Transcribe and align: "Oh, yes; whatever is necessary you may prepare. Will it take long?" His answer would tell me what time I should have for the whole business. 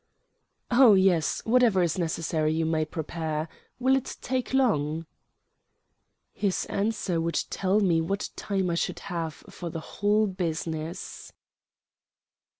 "Oh, 0.71 0.95
yes; 0.95 1.41
whatever 1.45 1.83
is 1.83 1.99
necessary 1.99 2.51
you 2.51 2.65
may 2.65 2.85
prepare. 2.85 3.47
Will 3.77 3.95
it 3.95 4.17
take 4.19 4.51
long?" 4.51 5.05
His 6.33 6.65
answer 6.65 7.21
would 7.21 7.43
tell 7.51 7.81
me 7.81 8.01
what 8.01 8.31
time 8.35 8.71
I 8.71 8.75
should 8.81 8.97
have 9.13 9.35
for 9.51 9.69
the 9.69 9.79
whole 10.01 10.25
business. 10.25 11.31